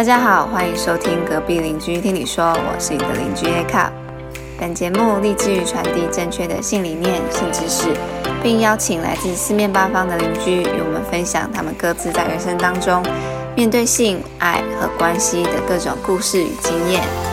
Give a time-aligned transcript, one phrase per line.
[0.00, 3.90] 大家好，欢迎收听隔壁邻居听你说，我是你的邻居 A Cup。
[4.58, 7.84] 本节目立志于传递正确的性理念、性知识，
[8.42, 13.04] 并邀请来自四面八方的邻居与我们分享他们各自在人生当中
[13.54, 17.29] 面对性、爱和关系的各种故事与经验。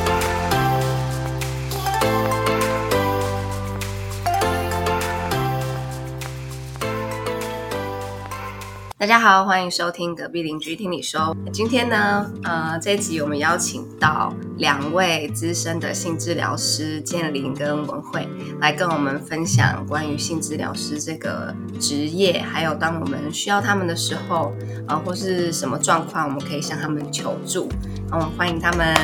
[9.00, 11.38] 大家好，欢迎收听隔壁邻居听你说。
[11.54, 18.28] 今天呢，呃，这一集我们邀请到两位资深的性治疗师建林跟文慧，
[18.60, 24.52] 来跟我们分享关于性治疗师这个职业，还有当我们需要他们的时候，
[24.88, 27.70] 啊，或是什么状况，我们可以向他们求助。
[28.10, 28.96] 那我们欢迎他们。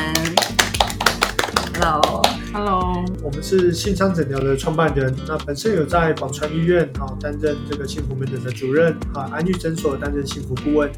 [2.54, 10.88] Hello，Hello，我们是性商诊疗的创办人，那本身有在广川医院啊担任这个幸福门诊的主任啊，安育诊所担任幸福顾问。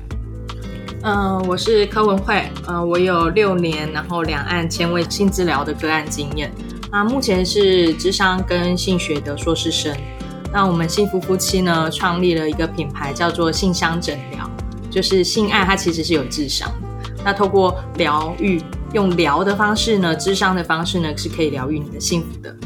[1.03, 6.53] 嗯，我是柯文慧，呃，我有六年然后两岸前卫性治疗的个案经验，
[6.93, 9.97] 那目前是智商跟性学的硕士生。
[10.53, 14.47] 那我们幸福夫妻呢，创立了一个品牌叫做性商诊疗，
[14.91, 18.61] 就是性爱它其实是有智商的，那透过疗愈。
[18.97, 22.57] 用聊的方式呢，智商的方式呢，是可以疗愈你的幸福的。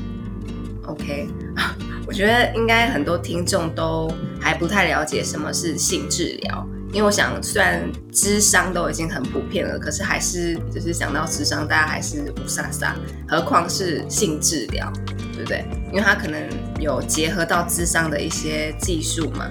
[0.87, 1.29] OK，
[2.07, 4.09] 我觉得应该很多听众都
[4.41, 12.93] 还不太了解什么是性治疗，因为我想虽然智商都已经很普遍了，可是还是就是想到智商，大家还是不飒飒，
[13.27, 14.89] 何况是性治疗，
[15.33, 15.65] 对不对？
[15.89, 16.41] 因为它可能
[16.79, 19.51] 有结合到智商的一些技术嘛。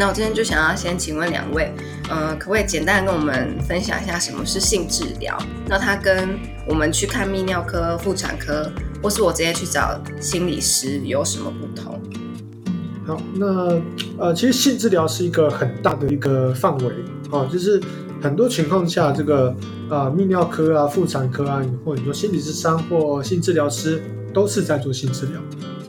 [0.00, 1.74] 那我今天就想要先请问两位，
[2.10, 5.36] 嗯，可不可以简单跟我们分享一下什么是性治疗？
[5.68, 12.00] 那它跟我们去看泌尿科、妇产科，或是我直接去找心理师有什么不同？
[13.06, 13.78] 好，那
[14.16, 16.86] 呃，其实性治疗是一个很大的一个范围
[17.30, 17.78] 啊，就是
[18.22, 19.54] 很多情况下，这个
[19.90, 25.38] 啊泌尿科啊、妇产科啊，或者说心理咨商或性治疗师都是在做性治疗，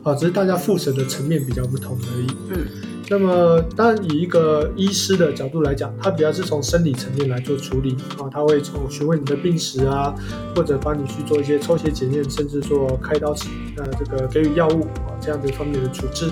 [0.02, 2.26] 啊，只是大家负责的层面比较不同而已。
[2.50, 2.66] 嗯。
[3.08, 10.14] 那么，当然以一个医师的角度来讲，他比较是从生理层面来做处理啊，他会从询问你的病史啊，
[10.56, 13.34] 或者帮你去做一些抽血检验，甚至做开刀
[13.76, 16.30] 呃这个给予药物啊这样的方面的处置。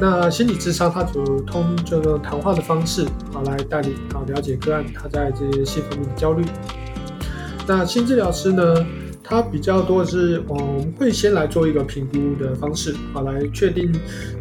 [0.00, 3.02] 那心理智商，他主通这个谈话的方式
[3.32, 6.44] 啊来带领啊了解个案他在这些性方面的焦虑。
[7.66, 8.86] 那性治疗师呢？
[9.28, 13.92] 它比较多的是，我们会先来做一个评估的方式，好来确定，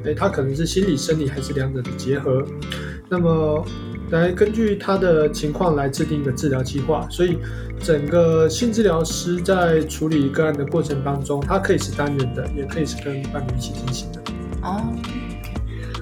[0.05, 2.45] 哎，他可能是心理、生理还是两者的结合。
[3.09, 3.65] 那么
[4.11, 7.07] 来根据他的情况来制定一个治疗计划。
[7.09, 7.39] 所以
[7.79, 14.21] 整个性治疗师在处理个案的过程当中，他可以是单人的，也可以是跟伴侣一起进行的。
[14.61, 14.81] 哦，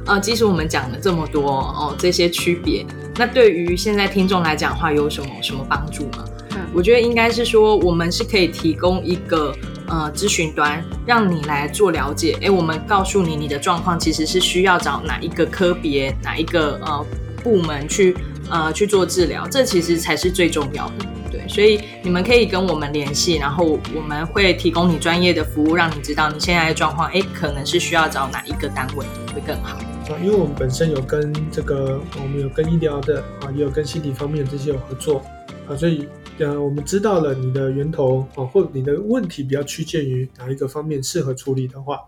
[0.07, 6.25] 呃，即使我们讲了这么多哦，这些区别，那对于现在听众来讲话，有什么什么帮助吗？
[6.73, 9.55] 我觉得应该是说，我们是可以提供一个
[9.87, 12.35] 呃咨询端，让你来做了解。
[12.41, 17.05] 哎，我们告诉你你的状况其实是需要找哪一个科别、哪一个呃
[17.43, 18.17] 部门去
[18.49, 21.05] 呃去做治疗，这其实才是最重要的。
[21.31, 29.77] 对，所以你们可以跟我们联系，然后我们会提供你专业的服务，让你知道你现在的状况，哎，可能是需要找哪一个单位会更好。
[29.77, 35.23] 啊，因为我们本身有跟这个，我们有跟医疗的啊，也有跟心理方面的这些有合作
[35.67, 36.09] 啊，所以。
[36.39, 41.99] 呃，我们知道了你的源头啊，或你的问题比较趋近于哪一个方面适合处理的话，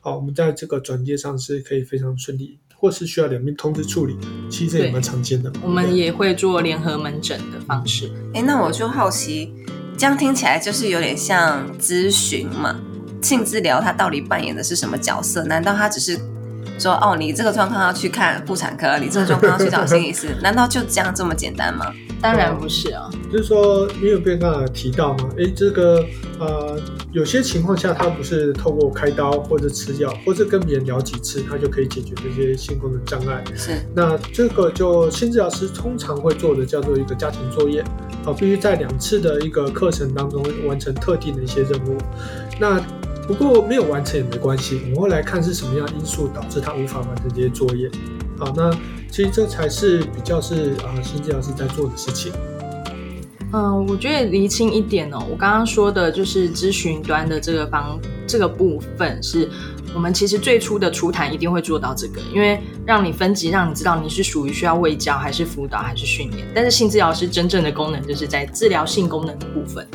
[0.00, 4.16] 好，我们在这个转接上是可以非常顺利，或是需要两边通知处理，
[4.48, 5.52] 其实也蛮常见的。
[5.62, 8.10] 我们也会做联合门诊的方式。
[8.32, 9.52] 哎，那我就好奇，
[9.98, 12.80] 这样听起来就是有点像咨询嘛？
[13.20, 15.44] 性治疗它到底扮演的是什么角色？
[15.44, 16.18] 难道它只是？
[16.78, 21.86] 说哦，你这个状况要去看妇产科，你这个状况要去找心理师， 难道就这样这么简单吗？
[22.20, 25.28] 当然不是啊，就是说你有被刚才提到吗？
[25.38, 26.02] 哎，这个
[26.38, 26.80] 呃，
[27.12, 33.44] 有些情况下他不是透过开刀或者吃药，或者跟别人聊几次，他就可以解决这些性功能障碍。
[33.54, 37.82] 是，那这个就性治疗师通常会做的叫做一个家庭作业，
[38.24, 41.98] 啊，必须在两次的一个课程当中完成特定的一些任务。
[42.58, 42.80] 那
[43.26, 47.90] 不过没有完成也没关系，我们会来看是什么样因素导致他无法完成这些作业。
[48.38, 48.70] 好，那
[49.10, 52.32] 其实这才是比较是啊，新治疗师在做的事情。
[53.52, 59.48] 嗯，我觉得厘清一点哦，我刚刚说的就是咨询端的这个方这个部分，是
[59.94, 66.44] 我们其实最初的初谈一定会做到这个，因为让你分级，让你知道你是属于需要喂教还是辅导还是训练。
[66.52, 69.86] 但是性治疗师真正的功能就是在治疗性功能的部分。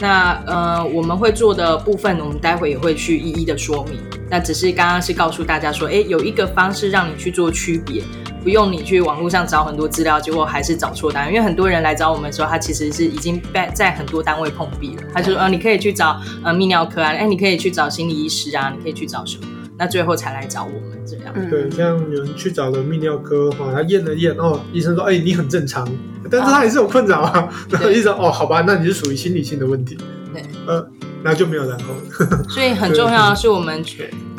[0.00, 4.00] 那呃，我们会做的部分，我们待会也会去一一的说明。
[4.28, 8.02] 那只是刚刚是告诉大家说，哎，有一个方式让你去做区别，
[8.42, 11.34] 不用你去网络上找很多资料，结果还是找错单位。
[11.34, 15.02] 因为很多人来找我们的时候，他其实是已经在在很多单位碰壁了。
[15.14, 19.46] 他就说，呃，你可以去找呃泌尿科啊，哎，你可以去找心理医师啊，你可以去找什么？
[19.82, 21.34] 那最后才来找我们这样。
[21.50, 25.84] 对，像有人去找了泌尿科哈，他验了验哦，医生说，哎，你很正常，
[26.30, 27.48] 但是他还是有困扰啊。
[27.68, 29.98] 然后医生哦，好吧，那你是属于心理性的问题。
[30.32, 30.88] 对，呃。
[31.24, 31.94] 那就没有然后，
[32.50, 33.80] 所以很重要的是，我们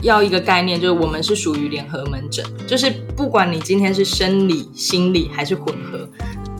[0.01, 6.05] 要一个概念，就是我们是属于联合门诊，就是不管你今天是生理、心理还是混合，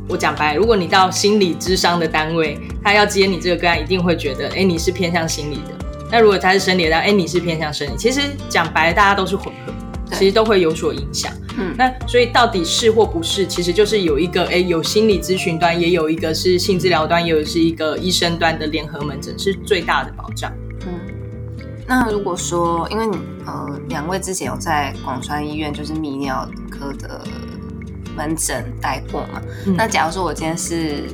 [0.08, 5.83] 我讲白，如果你到心理智商的单位，他要接你这个个案，一定会觉得，哎，你是偏向心理的。
[6.12, 7.98] 那如果他是生理的，哎，你是偏向生理。
[7.98, 9.74] 其实讲白，大家都是混合。
[10.12, 20.54] 其实都会有所影响，嗯，那所以到底是或不是，其实就是有一个哎，有心理咨询端，也有一个是性治疗端，也有是一个医生端的联合门诊，是最大的保障。
[20.86, 21.00] 嗯，
[21.88, 23.06] 那如果说，因为
[23.48, 27.20] 呃，两位之前有在广川医院就是泌尿科的
[28.16, 29.42] 门诊待过嘛？
[29.76, 31.06] 那假如说我今天是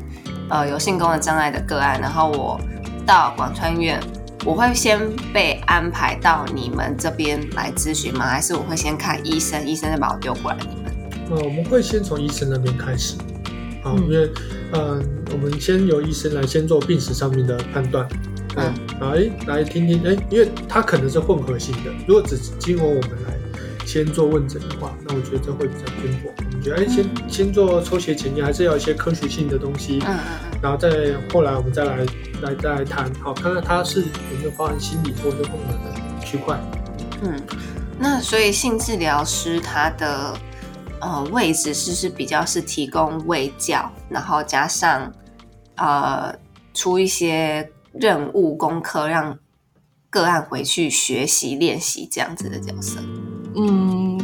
[0.50, 2.59] 呃有性功能障碍的个案，然后我
[3.06, 3.97] 到广川医院。
[4.45, 5.00] 我会先
[5.33, 8.25] 被安排到你们这边来咨询吗？
[8.25, 10.91] 还是我会先看医生，医生再把我丢过来你们？
[11.31, 13.15] 呃，我们会先从医生那边开始，
[13.83, 14.31] 好，因为，
[14.71, 18.07] 嗯，我们先由医生来先做病史上面的判断，
[18.56, 23.38] 嗯，来来听听，哎，因为它可能是混合性的，如果只经过我们来
[23.89, 26.31] 先做问诊的话，那我觉得这会比较偏颇。
[26.38, 30.19] 我们觉得，哎，先先做抽血检验，还是要一些科学性的东西，嗯嗯
[30.51, 30.89] 嗯，然后再
[31.33, 32.06] 后来我们再来。
[32.41, 36.57] 来再来谈，好，看看他是有没有包含心理或者功能的区块。
[37.21, 37.38] 嗯，
[38.00, 40.33] 那所以性治疗师他的
[41.01, 45.12] 呃位置是是比较是提供卫教，然后加上
[45.75, 46.33] 呃
[46.74, 49.38] 出一些任务功课，让
[50.09, 53.01] 个案回去学习练习这样子的角色。
[53.56, 54.19] 嗯。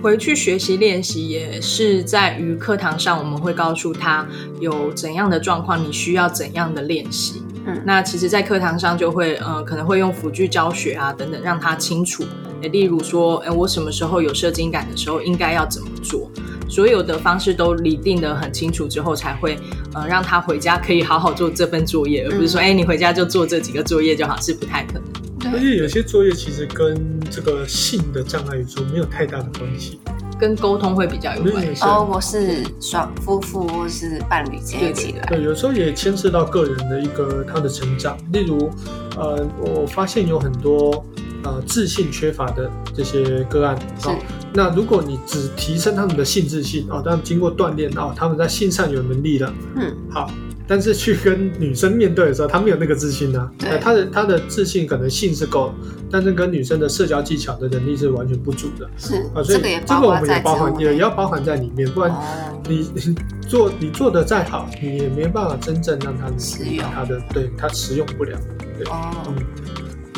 [0.00, 4.24] 回去学习练习也是在于课堂上，我们会告诉他
[4.60, 7.42] 有怎样的状况，你需要怎样的练习。
[7.66, 12.24] 嗯，那其实，在课堂上就会，呃，可能会用辅具教学啊等等，让他清楚。
[12.70, 16.30] 例如说，哎，我什么时候有射精感的时候，应该要怎么做？
[16.68, 19.58] 所有的方式都理定的很清楚之后，才会，
[19.94, 25.27] 呃，让他回家可以好好做这份作业，而不是说，哎，你回家就做这几个作业就好，是不太可能。
[25.52, 29.98] 而且有些作业其实跟这个性的障碍有时候没有太大的关系，
[30.38, 31.74] 跟沟通会比较有关。
[31.74, 31.82] 系。
[31.84, 38.18] 哦，我是双夫妇或是伴侣接起来，对，有时候也牵涉到个人的一个他的成长。
[38.32, 38.70] 例如，
[39.16, 41.04] 呃，我发现有很多
[41.44, 44.14] 呃自信缺乏的这些个案，好，
[44.52, 50.30] 那如果你只提升他们的性自信，哦，他们经过锻炼，哦，他们在性上有能力了，嗯，好。
[50.68, 53.50] 但是去跟女生面对的时候，他没有那个自信呢。
[53.58, 55.72] 对，他的他的自信可能性是够，
[56.10, 58.86] 但是跟女生的社交技巧的能力是完全不足的。
[58.98, 62.14] 是啊，所以这个我们也包含也也要包含在里面，不然
[62.68, 62.86] 你
[63.48, 68.38] 做你做的再好，你也没办法真正让他使用他的，对他使用不了。
[68.76, 69.34] 对哦，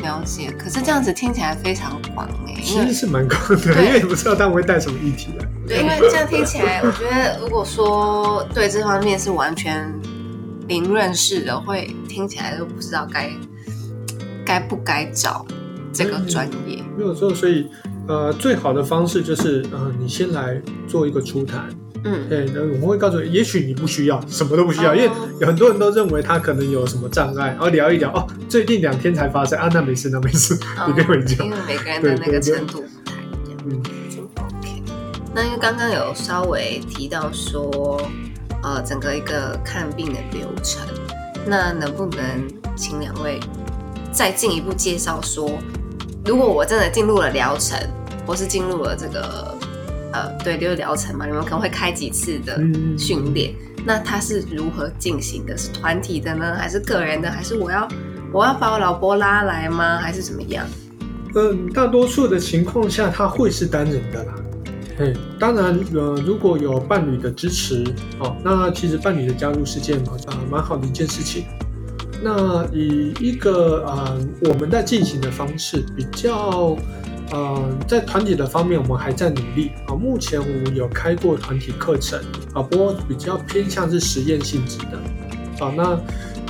[0.03, 0.53] 了解。
[0.59, 5.47] 可是这样子听起来非常广哎，其实是蛮广的，因为不知道他们会带什么议题来。
[5.69, 9.89] 对，因为这样听起来，我觉得如果说对这方面是完全。
[10.71, 13.29] 零认识的会听起来都不知道该
[14.47, 15.45] 该不该找
[15.93, 16.81] 这个专业。
[16.97, 17.67] 没有错，所以
[18.07, 21.69] 呃，最好的方式就是呃，你先来做一个初谈。
[22.05, 30.57] 嗯，对，那我们会告诉你，也许你不需要，什么都不需要，因为有很多人都认为他可能有什么障碍，然后聊一聊，哦，最近两天才发生啊，那没事，那没事，
[30.87, 31.45] 你可以回家。
[31.45, 33.59] 因为每个人的那个程度不太一样。
[33.67, 33.83] 嗯
[34.37, 34.83] ，OK。
[35.35, 38.01] 那因为刚刚有稍微提到说。
[38.63, 40.83] 呃，整个一个看病的流程，
[41.47, 42.21] 那能不能
[42.77, 43.41] 请两位
[44.13, 45.51] 再进一步介绍说，
[46.25, 47.79] 如果我真的进入了疗程，
[48.27, 49.55] 或是进入了这个
[50.13, 52.61] 呃，对，就是疗程嘛，你们可能会开几次的
[52.99, 55.57] 训练，那它是如何进行的？
[55.57, 57.31] 是团体的呢，还是个人的？
[57.31, 57.89] 还是我要
[58.33, 59.99] 我要把我老婆拉来吗？
[59.99, 60.67] 还是怎么样？
[61.35, 64.35] 嗯，大多数的情况下，他会是单人的啦。
[65.01, 67.83] 对，当然，呃，如果有伴侣的支持，
[68.19, 71.45] 哦，那其实伴侣的加入是件啊蛮好的一件事情。
[72.23, 76.77] 那以一个啊我们在进行的方式比较，
[77.33, 79.95] 呃，在团体的方面我们还在努力啊。
[79.95, 82.21] 目前我们有开过团体课程
[82.53, 85.73] 啊，不过比较偏向是实验性质的啊。
[85.75, 85.99] 那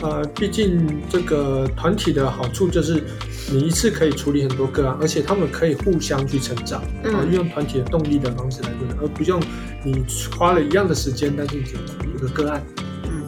[0.02, 3.04] 呃，毕竟这个团体的好处就是。
[3.52, 9.40] 你一次可以处理很多个案，而且他们可以互相去成长，啊，运用团体的动力的方式来做，而不用
[9.84, 10.04] 你
[10.38, 12.62] 花了一样的时间，但是只处理一个个案。
[13.04, 13.24] 嗯，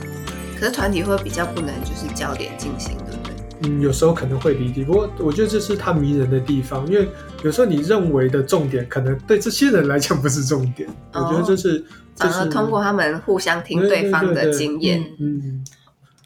[0.59, 3.35] 可是团体会比较不能就是焦点进行，对不对？
[3.64, 4.85] 嗯，有时候可能会理解。
[4.85, 7.09] 不过我觉得这是它迷人的地方，因为
[7.43, 10.88] 有时候你认为的重点，可能对这些人来讲不是重点。
[11.14, 11.85] 我觉得这是，
[12.17, 15.64] 反而通过他们互相听对方的经验，嗯。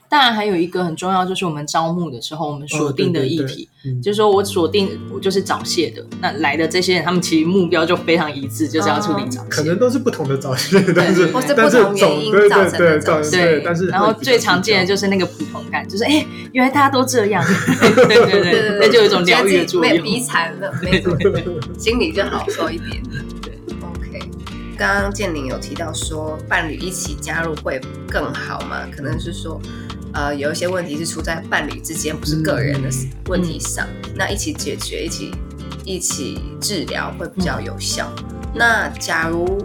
[0.08, 3.68] 当然，还有一个很重要，就是我们招募的时候，我们锁定的议题，
[4.02, 9.48] 就是说我锁定我就是早泄的，那来的这些人，他们其实目标就非常一致，就是要处理早泄。
[9.48, 13.36] 可能都是不同的早泄，但是或是不同原因造成的早泄。
[13.36, 17.44] 对，但是然后最常见的就是那个普通感，就是哎，原来大家都这样，
[18.08, 19.96] 对对对，那就有一种疗愈的作用。
[19.96, 21.16] 被逼惨了，没错，
[21.78, 23.02] 心里就好受一点。
[23.42, 24.30] 对，OK。
[24.76, 28.86] 刚刚建宁有提到说，伴侣一起加入会更好嘛？
[28.94, 29.60] 可能是说。
[30.12, 32.88] 呃，有一些问题是出在伴侣之间，不是个人的
[33.26, 33.86] 问题上。
[34.14, 35.34] 那一起解决，一起
[35.84, 38.10] 一起治疗会比较有效。
[38.54, 39.62] 那假如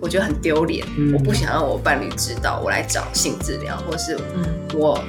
[0.00, 4.18] 我觉得很丢脸，我不想让我伴侣知道我来找性治疗，或是
[4.74, 5.02] 我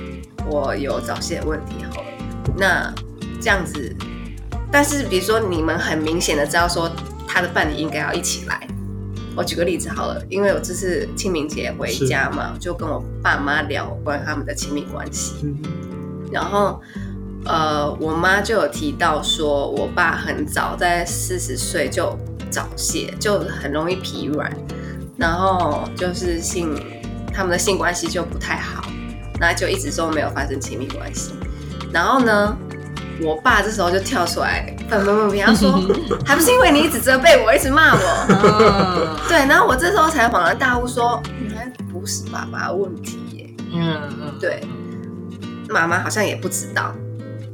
[0.49, 2.07] 我有早泄问题好了。
[2.57, 2.93] 那
[3.41, 3.93] 这样子，
[4.71, 6.89] 但是比如说你们很明显的知道说
[7.27, 8.65] 他的伴侣应该要一起来。
[9.37, 15.35] 我举个例子好了，因为我这次清明节回家嘛，就跟我爸妈聊关于他们的亲密关系，
[16.31, 16.81] 然后
[17.45, 22.17] 呃，我妈就有提到说，我爸很早在四十岁就
[22.49, 24.51] 早泄，就很容易疲软，
[25.15, 26.73] 然后就是性
[27.31, 28.83] 他们的性关系就不太好，
[29.39, 31.33] 那就一直都没有发生亲密关系，
[31.93, 32.57] 然后呢？
[33.21, 35.81] 我爸这时候就跳出来，愤愤不平，他说
[36.23, 44.61] ：“还不是因为你一直责备我，一直骂我。”对，然后我这时候才恍然大悟，说：“原来不是爸爸问题耶。”嗯嗯，对，
[45.67, 46.93] 妈妈好像也不知道。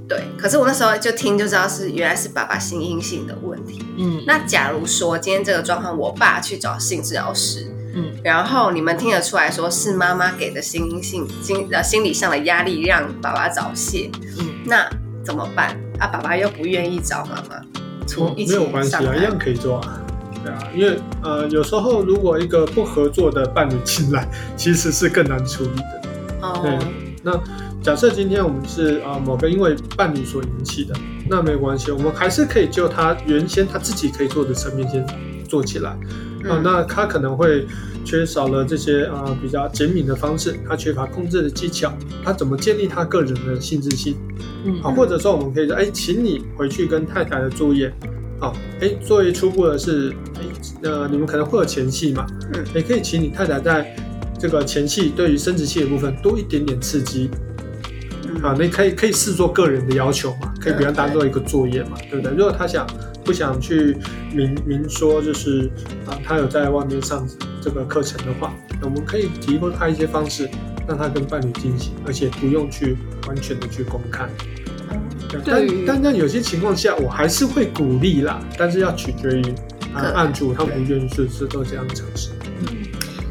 [0.07, 3.85] 对，可是我那时候就听就知道是原来是爸爸心因性的问题。
[3.97, 14.85] 嗯，那假如说今天这个状况，我爸去找性治疗师，嗯，然后你们听得出来说是妈妈给的心因性心呃心理上的压力让爸爸早泄，嗯，那。
[15.23, 15.79] 怎么办？
[15.99, 17.65] 啊，爸爸又不愿意找妈妈，
[18.35, 20.01] 没有关系啊，一样可以做啊。
[20.43, 24.27] 对啊，因为呃，有时候如果一个不合作的伴侣进来，
[24.57, 26.01] 其实是更难处理的。
[26.41, 26.59] 哦。
[26.61, 26.77] 对，
[27.23, 27.39] 那
[27.81, 30.93] 假设今天我们是啊某个因为伴侣所引起的，
[31.29, 35.05] 那没关系，我们还是可以就他原先他自己可以做的层面先
[35.47, 35.97] 做起来。
[36.49, 37.65] 啊，那他可能会。
[38.05, 44.17] 缺少了这些啊比较简敏的方式，他缺乏控制的技巧，他怎么建立他个人的性自信？
[44.65, 47.89] 嗯，好，或者说我们可以说，哎，请你回去跟太太的作业，
[48.41, 50.41] 好，哎，作业初步的是，哎，
[50.83, 53.95] 呃，你们可能会有前戏嘛，嗯，也可以请你太太在
[54.37, 57.31] 这个前戏对于生殖器的部分多一点点刺激，
[58.43, 62.35] 啊，那可以可以视作个人的要求嘛，可以比方当做一个作业嘛，对不对？
[62.35, 62.85] 如果他想
[63.23, 63.97] 不想去
[64.33, 65.69] 明明说，就是
[66.05, 67.27] 啊，他有在外面上。
[67.63, 70.49] 这个课程的话，我们可以提供他一些方式，
[70.85, 74.27] 让他跟伴侣进行，而且不用去完全的去公开。
[75.45, 79.43] 但但但有些情况下，我还是会鼓励啦，但是要取决于
[79.93, 82.31] 啊案主他不愿意是是做这样的尝试。
[82.67, 82.67] 嗯，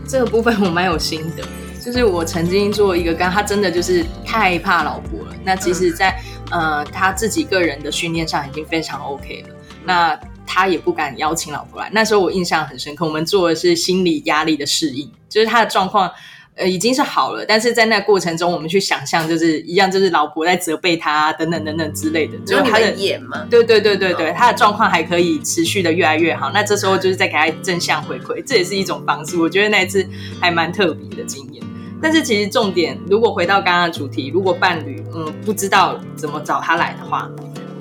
[0.09, 1.45] 这个部分我蛮有心得，
[1.79, 5.35] 就是我曾经做一个，刚他真的就是太怕老婆了。
[5.45, 6.19] 那其实，在
[6.51, 9.55] 呃他自己个人的训练上已经非常 OK 了。
[9.85, 11.89] 那他也不敢邀请老婆来。
[11.93, 16.11] 那时候我印象很深刻，我们做的是心理压力的适应，就是他的状况
[16.57, 23.47] 呃已经是好了，但是在那过程中，我们去想象就是一样，就是老婆在责备他等等等等之类的，就是他的演嘛。
[23.49, 26.51] 对对对对对，他的状况还可以持续的越来越好。
[26.53, 29.39] 那这时候就是在给他正向回馈，这也是一种方式。
[29.39, 30.07] 我觉得那一次
[30.41, 31.65] 还蛮特别的经验。
[32.03, 37.31] 但是其实重点，如果回到刚刚的主题，如果伴侣嗯不知道怎么找他来的话。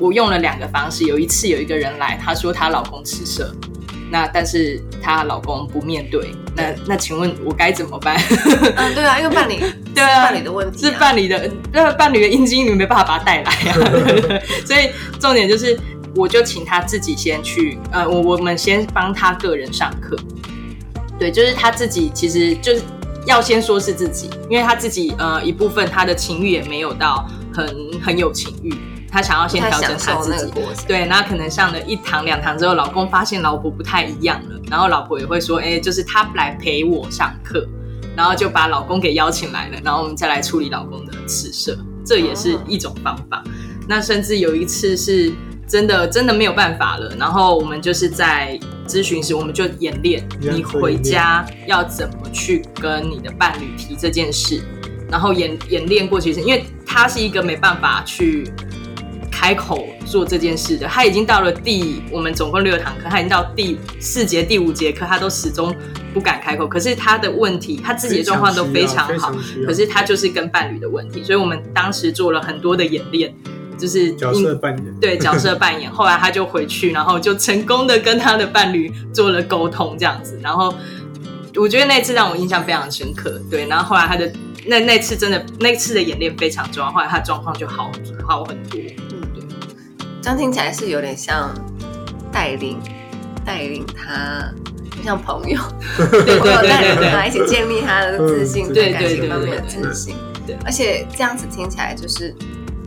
[0.01, 3.53] 我用了两个方式，有一次有一个人来，她说她老公吃色，
[4.09, 8.19] 那但是她老公不面对，那那请问我该怎么办？
[8.75, 9.59] 嗯，对啊，因为伴侣
[9.93, 13.77] 对啊，伴侣的问题是伴侣的，那伴侣的阴茎你没办法把他带来啊，
[14.65, 14.89] 所以
[15.19, 15.79] 重点就是
[16.15, 20.17] 我就请他自己先去，呃，我我们先帮他个人上课，
[21.19, 22.81] 对，就是他自己其实就是
[23.27, 27.67] 要先说是自己，因为他自己呃一部分他的情欲也没有到很
[28.01, 28.73] 很有情欲。
[29.11, 30.53] 他想要先调整他自己，
[30.87, 37.67] 对，那可能上了一堂两堂之后，老公发现老婆不太一样了，然后老婆也会说，哎，就是他来陪我上课，
[38.15, 43.43] 然后就把老公给邀请来了，然后我们再来处理老公的赤色，这也是一种方法。
[43.85, 45.33] 那甚至有一次是
[45.67, 54.61] 真的真的没有办法了，然后我们就是在咨询时，我们就演练，你回家要怎么去跟你的伴侣提这件事，
[55.09, 58.49] 然后演演练过，其实因为他是一个没办法去。
[59.41, 60.85] 开口做这件事的。
[60.85, 65.75] 他已经到了第我们总共六堂课，他已经到第四节、第五节课，他都始终
[66.13, 66.67] 不敢开口。
[66.67, 69.33] 可是他的问题，他自己的状况都非常好，
[69.65, 71.23] 可是他就是跟伴侣的问题。
[71.23, 73.33] 所以我们当时做了很多的演练，
[73.79, 75.91] 就是角色扮演，对角色扮演。
[75.91, 80.39] 后来他就回去，然后就成功的跟他的伴侣做了沟通，这样子。
[80.43, 80.71] 然后
[81.55, 83.41] 我觉得那次让我印象非常深刻。
[83.49, 84.31] 对，然后后来他的。
[84.67, 87.91] 那那次真的，那次的演练非常重要，后来他状况就好
[88.23, 88.79] 好很多。
[90.21, 91.53] 这样听起来是有点像
[92.31, 92.79] 带领
[93.43, 94.53] 带领他，
[95.03, 95.59] 像朋友，
[95.97, 100.15] 对对对对对，他一起建立他的自信，对感情方面的自信。
[100.45, 102.35] 对，而且这样子听起来就是，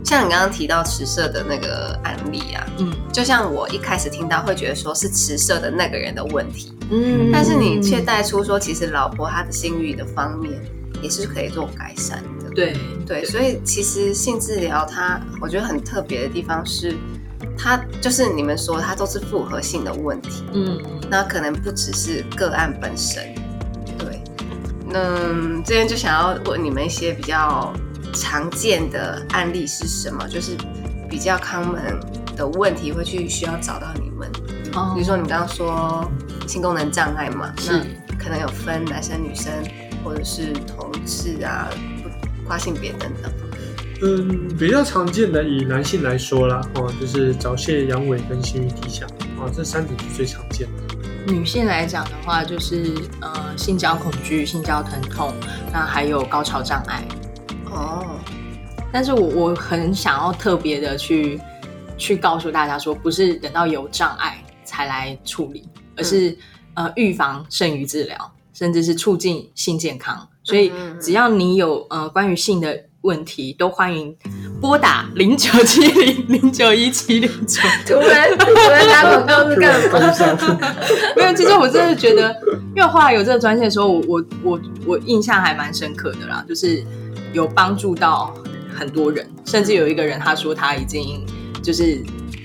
[0.03, 10.53] 像你刚刚提到迟射的那个案例啊，嗯，就像我一开始听到会觉得说是迟射的那个人的问题，嗯，但是你却带出说其实老婆她的性欲的方面。
[11.01, 12.73] 也是可以做改善的，对
[13.05, 16.95] 对，所以其实性治疗它，我觉得很特别的地方是，
[17.57, 23.23] 它就是你们说它都是复合性的问题，嗯，那可能不只是个案本身，
[23.97, 24.21] 对，
[24.87, 27.73] 那这边就想要问你们一些比较
[28.13, 30.27] 常见的案例是什么？
[30.27, 30.57] 就是
[31.09, 31.99] 比较 common
[32.35, 34.31] 的问题会去需要找到你们，
[34.93, 36.09] 比如说你刚刚说
[36.47, 37.79] 性功能障碍嘛，那
[38.17, 39.51] 可能有分男生女生。
[40.03, 41.67] 或者是同志啊，
[42.45, 43.33] 跨性别等等。
[44.01, 49.05] 嗯，比较常见的以男性来说啦，哦，就是早泄、阳痿跟性欲低下，
[49.39, 51.33] 哦，这三点是最常见的。
[51.33, 55.33] 女性来讲的话，就是呃，性交恐惧、性交疼痛，
[55.71, 57.03] 那还有高潮障碍。
[57.71, 58.19] 哦，
[58.91, 61.39] 但是我我很想要特别的去
[61.97, 66.37] 去告诉大家说，不是等到有障碍才来处理，而是
[66.73, 68.31] 呃，预防胜于治疗。
[68.53, 70.71] 甚至是促进性健康，所以
[71.01, 74.13] 只要你有呃关于性的问题，都欢迎
[74.59, 77.61] 拨打零九七零零九一七零九。
[77.85, 80.75] 突然突然打广告是干嘛？
[81.15, 82.35] 没有，其实我真的觉得，
[82.75, 86.83] 因为后来有这个专线的时候，我我我我印象还蛮深刻的啦，就是
[87.31, 88.33] 有帮助到
[88.75, 91.23] 很多人，甚至有一个人他说他已经
[91.61, 92.01] 就是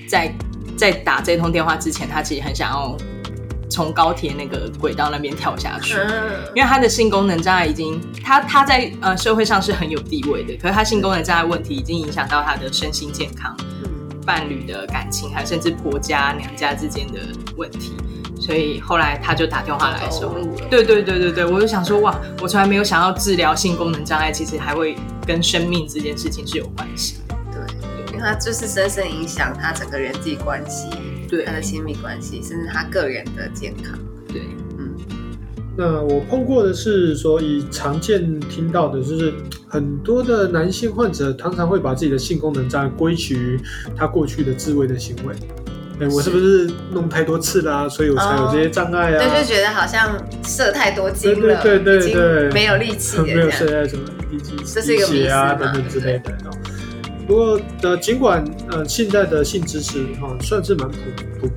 [0.07, 0.31] 在
[0.77, 2.95] 在打这通电话之前，他其实很想要。
[3.71, 5.95] 从高铁那个轨道那边跳下去，
[6.53, 13.55] 因为他的性功能障碍已经，他他在呃社会上是很有地位的，可是他性功能障碍问题已经影响到他的身心健康、
[14.25, 17.19] 伴侣的感情，还甚至婆家娘家之间的
[17.55, 17.93] 问题，
[18.39, 20.35] 所以后来他就打电话来说，
[20.69, 27.21] 对对对对对，我就想说哇，我从来没有想到治疗性功能障碍，其实还会跟生命这件事情是有关系，
[27.53, 30.89] 对，因为他就是深深影响他整个人际关系。
[31.31, 33.97] 对他的亲密关系，甚至他个人的健康。
[34.27, 34.41] 对，
[34.77, 34.93] 嗯。
[35.77, 39.33] 那我碰过的是说，以常见听到的就是
[39.69, 43.57] 很多的男性患者，常常会把自己的性功能障碍归结于
[43.95, 45.33] 他过去的自慰的行为。
[46.01, 47.87] 哎，我是不是弄太多次啦？
[47.87, 49.17] 所以我才有这些障碍啊？
[49.17, 56.37] 对，就觉得好像射太多精了，对对对对，没有力气， 没有射在什么低肌、低血啊等等之类的。
[57.31, 60.97] 不过，呃，尽管呃，现在的性知识哈算是蛮普
[61.39, 61.49] 普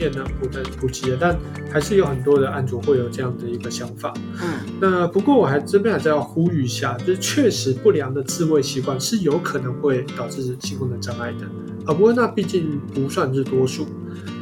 [0.00, 1.38] 普遍的、普及的，但
[1.70, 4.14] 还是有很多的案主会有这样的一个想法。
[4.42, 11.44] 嗯，那不过我还这边还是要呼吁一下，就是确实不良的自慰习惯是有可能会导致性功能障碍的
[11.84, 11.92] 啊。
[11.92, 13.86] 不过那毕竟不算是多数。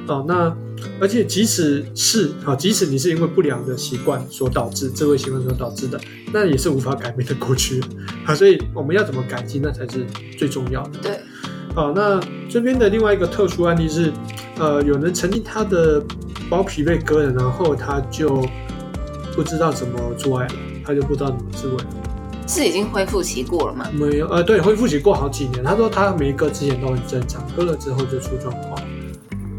[0.06, 0.56] 哦，那
[1.00, 6.00] 而且即使是啊，即使你是因为不良的习惯所导致，自慰习惯所导致的，
[6.32, 7.82] 那也是无法改变的过去
[8.24, 8.34] 啊。
[8.34, 10.06] 所以我们要怎么改进，那才是
[10.38, 10.98] 最重要的。
[11.02, 11.20] 对，
[11.74, 12.18] 好，那
[12.48, 14.10] 这边的另外一个特殊案例是，
[14.58, 16.02] 呃，有人曾经他的
[16.50, 18.44] 包皮被割了，然后他就
[19.34, 21.76] 不知道怎么做爱了，他就不知道怎么自慰。
[22.46, 23.86] 是已经恢复期过了吗？
[23.92, 25.62] 没有，呃，对，恢复期过好几年。
[25.62, 28.80] 他说他没割之前都很正常，割了之后就出状况。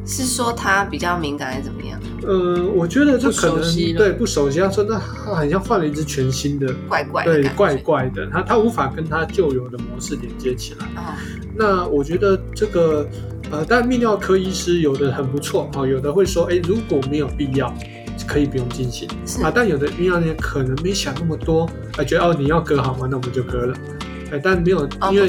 [0.05, 1.99] 是说他比较敏感还是怎么样？
[2.23, 3.61] 呃，我觉得这可能
[3.95, 4.59] 对不熟悉。
[4.59, 10.85] 他说那他好像换了一只全新的，怪怪对怪怪的，他他无法跟他旧有的模式连接起来。
[10.99, 11.13] 哦，
[11.55, 13.07] 那我觉得这个
[13.51, 17.73] 呃，但泌尿科医师有的很不错哦，有的会说，哎，如果没有必要，
[18.27, 19.09] 可以不用进行
[19.43, 19.51] 啊。
[19.53, 23.07] 但有的泌尿科可能没想那么多，啊，觉得哦你要割好吗？
[23.09, 23.75] 那我们就割了。
[24.31, 25.27] 哎，但没有，因为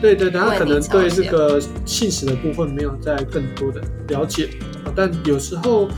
[0.00, 4.50] 对对，他可能对这个信使的部分没有在更多的了解
[4.84, 4.90] 啊。
[4.96, 5.88] 但有时候，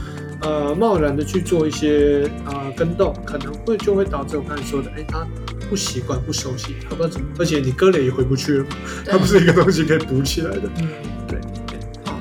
[0.42, 5.26] 呃，贸然的去做一些啊跟动，可能会就会导致我刚才说的，哎，他
[5.70, 8.66] 不习惯、不熟悉，他不知道怎么，而且你割了也回不去了，
[9.06, 10.68] 它不是一个东西可以补起来的。
[10.82, 10.88] 嗯，
[11.23, 11.23] 对。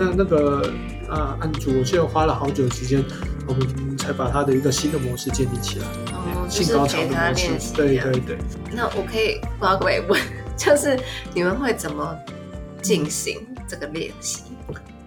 [0.04, 0.74] 那那个
[1.08, 3.04] 啊，案主，我记得花了好久时间，
[3.48, 5.86] 我们才把他的一个新的模式建立起来。
[6.50, 8.38] 性高潮的模式，对对对。
[8.72, 10.22] 那我可以发个问，
[10.58, 11.00] 就是
[11.34, 12.16] 你们会怎么
[12.82, 13.40] 进行？
[13.68, 14.44] 这个练习？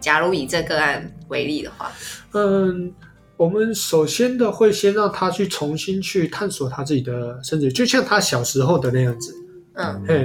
[0.01, 1.93] 假如以这个案为例的话，
[2.33, 2.93] 嗯，
[3.37, 9.35] 我们首先的会先让他去重新去探索他自己的身体，就像他小时候的那样子。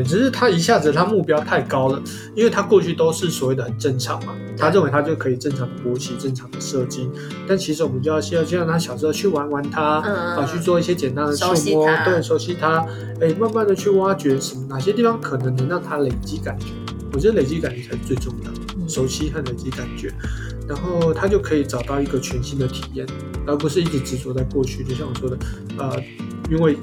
[0.01, 2.01] 只是他一下子他目标太高了，
[2.33, 7.11] 因为他过去都是所谓的很正常嘛，他认为他就可以正常的勃起、正常的射精，
[7.45, 12.85] 但其实我们就要先要就让他小时候去玩玩他，啊，去做一些简单的触摸，对，熟悉它，
[13.19, 16.67] 哎，慢慢的去挖掘什么哪些地方可能能让他累积感觉，
[17.11, 20.13] 我觉得累积感觉才是最重要的，熟悉和累积感觉，
[20.65, 23.05] 然后他就可以找到一个全新的体验，
[23.45, 25.37] 而不是一直执着在过去，就像我说的，
[25.77, 26.01] 呃，
[26.49, 26.77] 因为。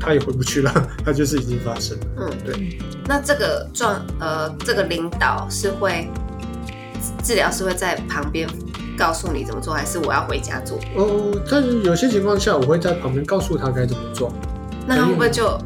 [0.00, 0.72] 他也回不去了，
[1.04, 2.06] 他就是已经发生了。
[2.18, 2.78] 嗯，对。
[3.06, 6.08] 那这个状呃，这个领导是会
[7.22, 8.48] 治疗是会在旁边
[8.98, 10.78] 告诉你怎么做，还是我要回家做？
[10.96, 14.32] 哦，但是有些情况下，我会在旁边告诉他该怎么做。
[14.86, 15.58] 那他会不会就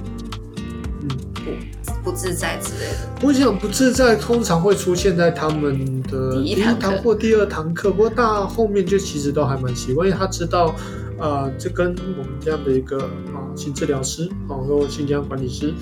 [1.02, 3.26] 嗯不不自在之类的？
[3.26, 10.74] 我想不自在通常会出现在他们的第一堂或第二堂课，不过到后面就其实都还蛮习惯，因为他知道。
[11.18, 12.98] 呃，这跟我们这样的一个
[13.31, 15.72] 啊性治疗师，啊，或性健康管理师，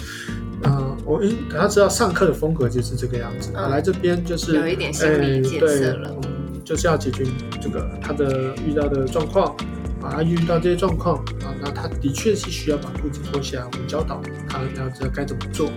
[0.62, 7.24] 啊，我因他知道上课的风格就是这个样子，来这边就是有一点心理建设了，嗯，就是要解决
[7.60, 9.54] 这个他的遇到的状况，
[10.02, 15.70] 啊，遇到这些状况，啊，那他的确是需要把裤子脱下来，我们教导他要知道该怎么做，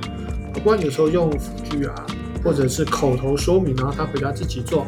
[0.54, 2.06] 不管有时候用辅具啊，
[2.44, 4.86] 或者是口头说明，然后他回家自己做，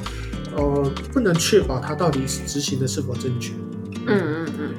[0.56, 3.54] 呃，不能确保他到底是执行的是否正确。
[4.08, 4.70] 嗯嗯嗯，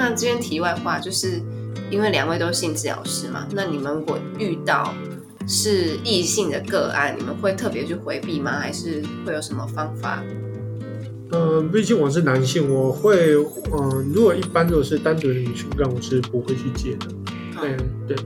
[0.00, 1.42] 那这边题外话，就是
[1.90, 4.94] 因为两位都是性治疗师嘛，那你们如果遇到
[5.46, 8.52] 是异性的个案，你们会特别去回避吗？
[8.52, 10.22] 还是会有什么方法？
[11.32, 13.34] 嗯，毕竟我是男性，我会
[13.72, 17.06] 嗯，如果一般如果是单独的女性个案，我是不会去接的。
[17.60, 17.76] 对
[18.08, 18.16] 对，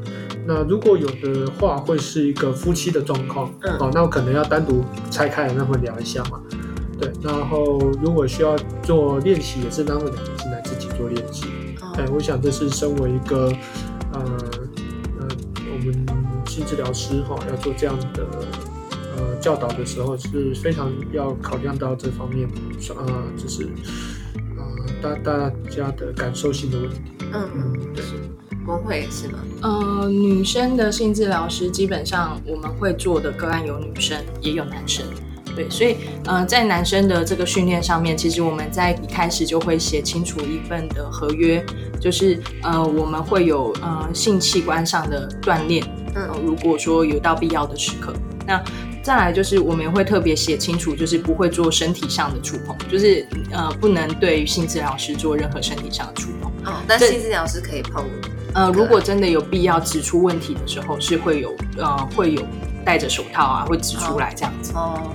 [0.47, 6.41] 那如果有的话，会是一个夫妻的状况，哦，那我可能要单独拆开来，那会聊一下嘛。
[7.01, 11.47] 对，然后如果需要做练习，也是让我们两个进来自己做练习。
[11.97, 13.47] 哎，我想这是身为一个
[14.13, 14.21] 呃
[15.21, 15.29] 呃
[15.73, 16.07] 我们
[16.47, 18.27] 性治疗师哈，要做这样的
[19.17, 22.49] 呃教导的时候，是非常要考量到这方面，
[22.97, 23.69] 呃，就是
[24.57, 26.97] 呃大大家的感受性的问题。
[27.33, 28.05] 嗯嗯，对，
[28.65, 29.39] 工会是吗？
[29.63, 35.05] 呃，女生的性治疗师基本上我们会做的个案有女生也有男生。
[35.55, 41.65] 对，所以，呃，在男生的这个训练上面，其实我们在一开始就会写清楚一份的合约，
[42.01, 48.13] 就是，呃，我们会有呃性器官上的锻炼，嗯，如果说有到必要的时刻，
[48.47, 48.63] 那
[49.03, 56.51] 再来就是我们也会特别写清楚，就是不会做身体上的触碰，就是呃不能对性治疗师做任何身体上的触碰。
[56.65, 58.05] 哦，但性治疗师可以碰。
[58.55, 62.43] 呃，如果真的有必要指出问题的时候，是会有呃会有。
[62.85, 64.73] 戴着手套啊，会指出来这样子。
[64.75, 65.15] 哦，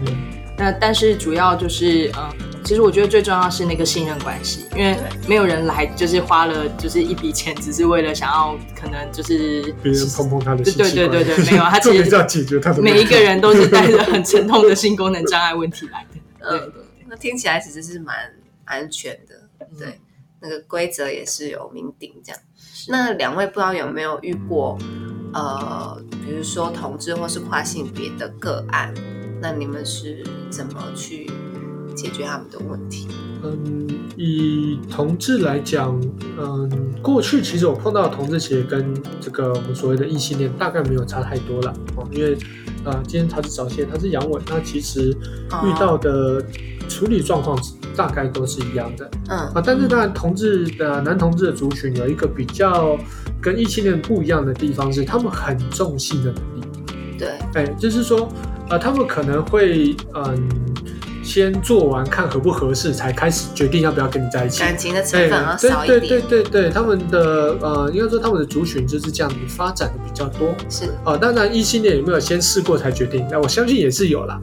[0.58, 2.30] 那但是主要就是，嗯，
[2.66, 10.64] 其实我觉得最重要是那个信任关系，因为没有人来就是花了就是一笔钱，只是为了想要可能就是别人碰碰他的。
[10.64, 12.82] 对对对对对，没有，他其实 要解决他的。
[12.82, 16.20] 每一个人都是带着很沉痛的性功能障碍问题来的。
[16.50, 16.74] 嗯，
[17.08, 18.16] 那听起来其实是蛮
[18.66, 19.36] 安全的。
[19.78, 20.00] 对，
[20.42, 22.42] 那个规则也是有明定这样。
[22.88, 24.78] 那两位不知道有没有遇过？
[25.34, 28.94] 呃，比如说同志或是跨性别的个案，
[29.42, 31.30] 那你们是怎么去
[31.96, 33.08] 解决他们的问题？
[33.42, 33.88] 嗯，
[34.18, 35.98] 以同志来讲，
[36.38, 42.34] 嗯，过去其实我碰到的同志其实跟这个我们所谓的异性恋大概没有差太多了哦，因为
[42.84, 45.12] 啊，今天他是早泄，他是阳痿，那其实
[45.64, 46.44] 遇到的
[46.90, 47.58] 处理状况
[47.96, 52.98] 大概都是一样的，嗯啊，但是当然同志的男同志的族群有一个比较。
[53.42, 57.18] 跟异性恋不一样的地方是，他们很重性的能力。
[57.18, 58.28] 对，哎，就是说，
[58.70, 60.50] 呃，他们可能会，嗯，
[61.24, 64.60] 先做完看合不合适，才开始决定要不要跟你在一起。
[64.60, 66.00] 感情的成分要少一点。
[66.02, 70.54] 对对对对对，他们的，呃，应该说他们的族群就是这样子发展的比较多。
[70.68, 73.26] 是，啊，当然异性恋有没有先试过才决定？
[73.32, 74.38] 那我相信也是有啦。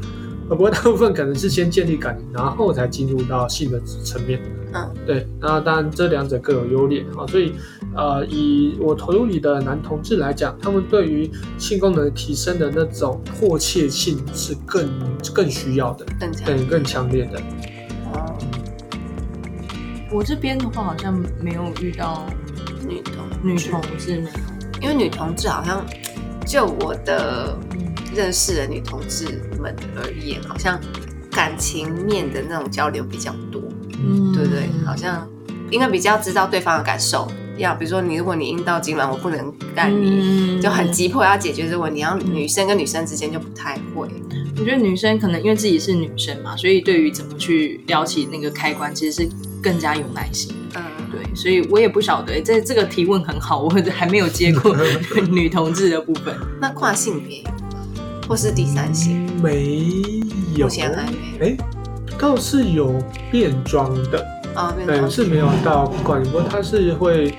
[0.48, 4.40] 不过大部分可能是先建立感情，然后才进入到性的层面。
[4.72, 5.26] 嗯，对。
[5.40, 7.52] 那当然这两者各有优劣啊，所以。
[7.98, 14.86] 呃，以我投入里的男同志来讲，他们对于性功能提升的那种迫切性是更
[15.32, 16.04] 更需要的，
[16.44, 17.40] 更更强烈的。
[18.12, 18.36] 哦，
[20.12, 22.26] 我这边的话好像没有遇到
[22.86, 24.22] 女同女同志，
[24.82, 25.82] 因为女同志好像
[26.46, 27.56] 就我的
[28.16, 29.26] 认识的女同志
[29.60, 30.80] 们而言，好像
[31.30, 33.60] 感情面的那种交流比较多，
[33.92, 34.68] 嗯，对不对？
[34.86, 35.28] 好像
[35.70, 37.30] 应该比较知道对方的感受。
[37.58, 42.02] 要比如说你，如果你阴道痉挛，我不能干你，就很急迫要解决这个问题。
[42.02, 44.08] 然后女生跟女生之间就不太会。
[44.58, 49.28] 我觉得女生可能因为自己是女生嘛，所以对于怎么去撩起那个开关，其实是
[49.62, 50.54] 更加有耐心。
[50.74, 54.76] 嗯，对，所以我也不晓得，这这个提问很好，我还没有接过
[55.30, 56.34] 女同志的部分。
[56.60, 57.42] 那跨性别
[58.28, 59.94] 或是第三性没
[60.56, 60.66] 有？
[60.66, 61.38] 目前还没。
[61.40, 61.56] 哎，
[62.18, 62.94] 倒是有
[63.30, 67.34] 变装的啊，对，是没有到管，不过他是会。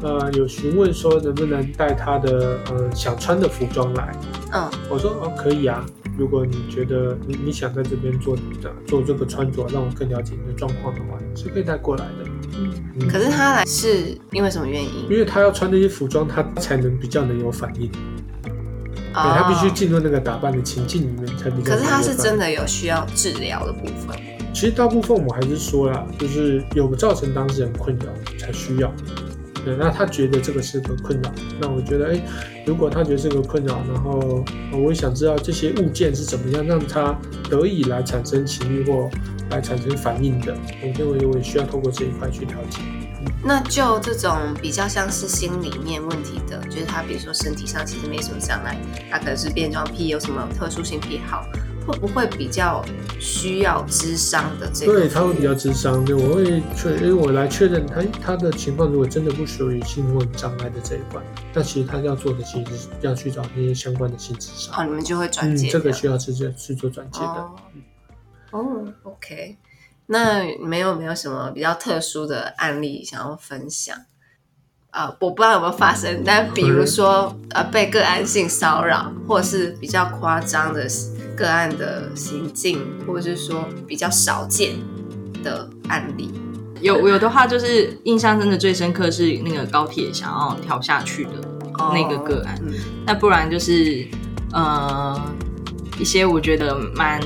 [0.00, 4.14] 呃，有询问说能不能带他的呃想穿的服装来，
[4.52, 5.84] 嗯，我说哦可以啊，
[6.16, 8.42] 如果你觉得你你想在这边做的
[8.86, 12.30] 做这个穿着，让我更了解你的状况的话，是可以带过来的。
[12.56, 15.02] 嗯，可是他来是因为什么原因？
[15.10, 17.90] 因为他要穿那些服装，他才能比较能有反应。
[19.12, 21.72] 对，他必须进入那个打扮的情境里面才比较。
[21.72, 24.16] 可是他是真的有需要治疗的部分。
[24.54, 28.06] 其实大部分我还是说了，就是有造成当事人困扰
[28.38, 28.92] 才需要。
[29.64, 32.22] 对，那他觉得这个是个困扰，那我觉得，哎，
[32.64, 37.16] 如果他觉得是个困扰，然后我也想知道这些物件是怎么样让他
[37.50, 39.10] 得以来产生情欲或
[39.50, 42.78] 来产生反应的，我认为我也需要透过这一块去了解。
[43.42, 48.76] 那就这种比较像是心里面问题的，就是他比如说身体上其实没什么障碍，
[49.10, 51.44] 他可能是变装癖，有什么特殊性癖好。
[51.88, 52.84] 会不会比较
[53.18, 54.92] 需要智商的这个？
[54.92, 56.04] 对，他会比较智商。
[56.04, 61.18] 对，我会确，因为我来确认他他的情况，如果真的不属于性问障碍的这一块，
[61.54, 64.78] 那其实他要做的其实是要去找那些相关的性智商。
[64.78, 65.70] 哦，你们就会转接。
[65.70, 67.50] 这个需要直接去做转接的。
[68.50, 69.56] 哦，OK。
[70.08, 73.96] 那没有没有什么比较特殊的案例想要分享
[74.90, 75.14] 啊？
[75.20, 80.86] 我不知道有没有发生，但比如说呃，被个案性骚扰，或者是比较夸张的。
[81.38, 84.74] 个案的行径，或者是说比较少见
[85.44, 86.32] 的案例，
[86.80, 91.30] 有有的话就是印象真的最深刻是那个高铁想要跳下去的
[91.94, 92.60] 那个个案，
[93.06, 94.04] 那不然就是
[94.52, 95.16] 呃
[95.96, 97.22] 一些我觉得蛮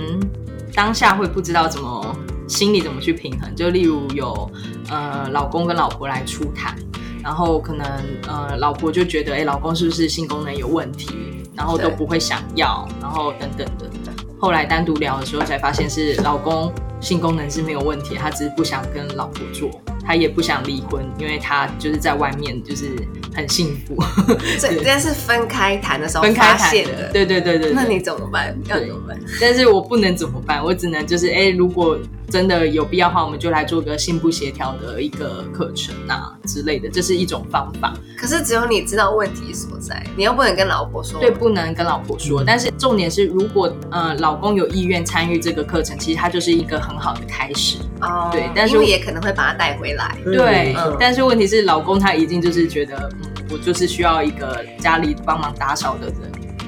[0.75, 2.15] 当下会不知道怎么
[2.53, 4.51] 心里怎么去平衡，就例如有
[4.91, 6.77] 呃老公跟老婆来出谈，
[7.25, 7.87] 然后可能
[8.29, 11.09] 呃老婆就觉得哎老公是不是性功能有问题，
[11.57, 13.91] 然后都不会想要，然后等等的。
[14.39, 19.71] 后来单独聊的时候才发现是老公性功能是没有问题，他只是不想跟老婆做，
[20.05, 22.97] 他也不想离婚，因为他就是在外面就是
[23.33, 23.97] 很幸福。
[24.61, 27.73] 这这是分开谈的时候发现的，对对对对。
[27.73, 28.55] 那你怎么办？
[28.69, 29.17] 要怎么办？
[29.41, 31.97] 但是我不能怎么办，我只能就是哎，如果。
[32.33, 37.93] 真的有必要的话，我们就来做个性不协调的一个课程啊之类的，这是一种方法。
[38.17, 41.21] 可是只有你知道问题所在，你又不能跟老婆说。
[41.21, 42.43] 对，不能跟老婆说。
[42.43, 47.77] 但是重点是，如果呃老公有意愿参与这个课程，其实他就是一个很好的开始。
[48.01, 48.31] 哦。
[48.33, 50.17] 对，但是也可能会把他带回来。
[50.25, 50.75] 对。
[50.99, 56.17] 但是问题是，老公他已经就是觉得，嗯，我就是需要一个家里帮忙打扫的人，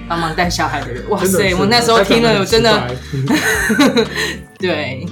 [0.07, 1.09] 帮忙带小孩的人。
[1.09, 1.55] 哇塞！
[1.55, 2.95] 我那时候听了，我真的。
[4.59, 5.07] 对。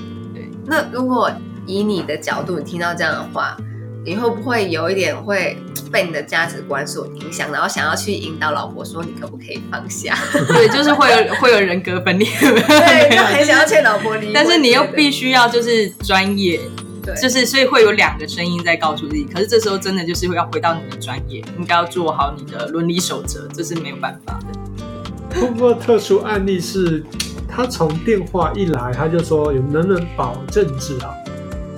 [0.72, 1.30] 那如果
[1.66, 3.54] 以你的角度，你听到这样的话，
[4.06, 5.58] 你会不会有一点会
[5.92, 10.16] 被你的价值观所影响，然后想要去引导老婆说你可不可以放下？
[10.48, 14.32] 对，就是会有会有人格分裂，对，就很想要劝老婆离。
[14.32, 16.58] 但是你又必须要就是专业，
[17.04, 19.24] 对，就是所以会有两个声音在告诉自己。
[19.24, 25.38] 可是这时候真的就是要回到你的专业，应该要做好你的伦理守则，这是没有办法的。
[25.38, 27.04] 不过特殊案例是。
[27.54, 31.14] 他从电话一来，他就说有能不能保证治好？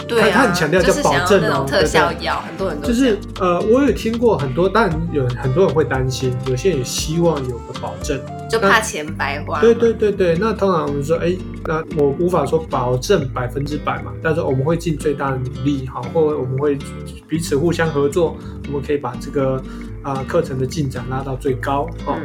[0.07, 9.63] 对，他很强调叫保证哦，特效药，很多人都就是呃，我有听过很多，但有很多人会担心，有些人也希望有个保证，就怕钱白花。
[9.63, 11.35] 对对对对，那通常我们说，哎，
[11.65, 16.79] 那我无法说保证百分之百嘛，但是我们会尽最大的努力，好，或我们会
[17.27, 19.61] 彼此互相合作，我们可以把这个
[20.03, 22.19] 啊课程的进展拉到最高哦。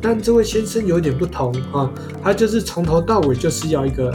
[0.00, 1.90] 但这位先生有点不同啊，
[2.22, 4.14] 他就是从头到尾就是要一个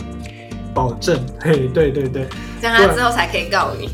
[0.74, 2.28] 保证，嘿，对对对，
[2.62, 3.90] 这样他之后才可以告你。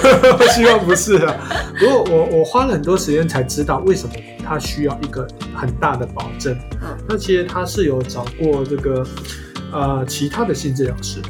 [0.54, 1.34] 希望不是啊，
[1.78, 6.56] 不过我我花了很多时间才知道为什么他需要一个很大的保证。
[6.82, 9.06] 嗯，那其实他是有找过这个
[9.72, 11.20] 呃其他的性治疗师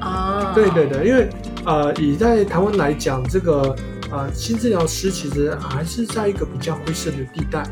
[0.00, 1.28] 哦，对对对，因为
[1.64, 3.74] 呃以在台湾来讲，这个
[4.10, 7.62] 呃性治疗师其实还是在一个比较灰色的地带。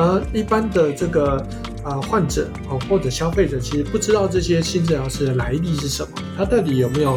[0.00, 1.46] 而一般的这个
[1.84, 7.16] 呃患者哦或者消费者其实不知道这些新治疗师的来历是什么，他到底有没有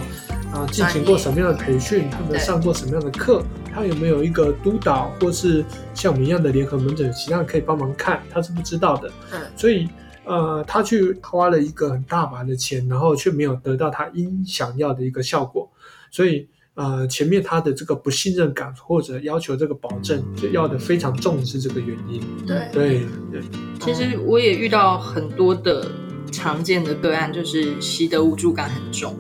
[0.54, 3.42] 啊进行过什么样的培训，他们上过什么样的课，
[3.74, 9.10] 他有没有一个督导或是像我们一样的联合门诊，其他人可以帮忙看，他是不知道的。
[9.32, 9.88] 嗯，所以
[10.26, 15.72] 呃他去花了一个很大把的钱，然后却没有得到他应想要的一个效果，
[16.12, 16.50] 所以。
[16.76, 22.20] 呃，前面他的这个不信任感或者要求这个保证，就要的非常重是这个原因。
[22.48, 23.42] 对对对。
[23.80, 25.86] 其实我也遇到很多的
[26.32, 29.16] 常见的个案就是习得无助感很重，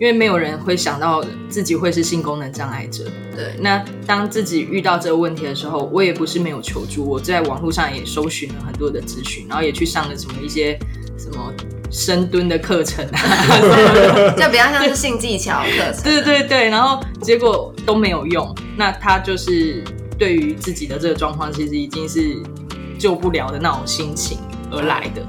[0.00, 3.04] 因为没有人会想到自己会是性功能障碍者。
[3.36, 10.76] 对，那当自己遇到这个问题的时候，我也不是没有求助，我在网络上也搜寻了很多的资讯，然后也去上了什么一些
[11.16, 11.54] 什么
[11.90, 13.18] 深蹲的课程啊，
[14.36, 16.02] 就比较像是性技巧课程。
[16.02, 18.54] 对对对，然后结果都没有用。
[18.76, 19.82] 那他就是
[20.18, 22.36] 对于自己的这个状况，其实已经是
[22.98, 24.38] 救不了的那种心情
[24.70, 25.22] 而来的。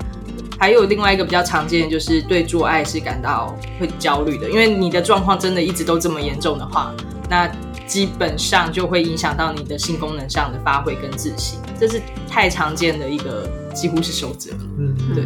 [0.59, 6.93] 还有另外一个比较常见，就是对做爱是感到会焦虑的，因为你的状况真的一直都这么严重的话，
[7.29, 7.49] 那
[7.87, 14.51] 基本上就会影响到你的性功能上的发挥跟自信，这是太常见的一个几乎是守则。
[14.77, 15.23] 嗯，对。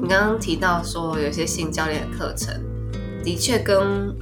[0.00, 2.54] 你刚刚提到说有些性教练的课程，
[3.24, 4.14] 的确跟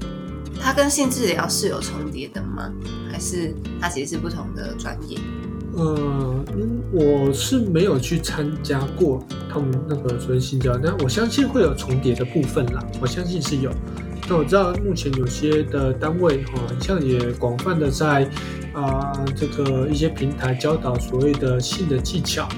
[0.59, 2.73] 它跟性治疗是有重叠的吗？
[3.13, 5.19] 还是它其实是不同的专业？
[5.75, 6.43] 呃，
[6.91, 12.83] 我是没有去参加过他们那个所谓性教，但我相信会有重叠的部分啦。
[12.99, 13.71] 我相信是有。
[14.29, 18.29] 那我知道目前有些的单位哈，像也广泛的在
[18.73, 22.49] 啊这个一些平台教导所谓的性的技巧，